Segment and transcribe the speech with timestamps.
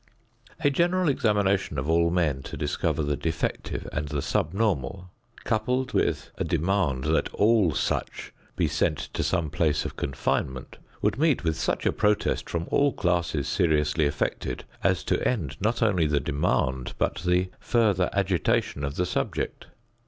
[0.61, 5.11] A general examination of all men to discover the defective and the sub normal,
[5.43, 11.19] coupled with a demand that all such be sent to some place of confinement, would
[11.19, 16.07] meet with such a protest from all classes seriously affected as to end not only
[16.07, 19.67] the demand but the further agitation of the subject.